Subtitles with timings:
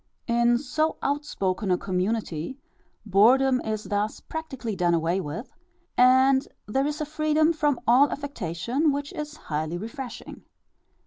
[0.25, 2.57] In so outspoken a community,
[3.05, 5.53] boredom is thus practically done away with,
[5.95, 10.41] and there is a freedom from all affectation which is highly refreshing.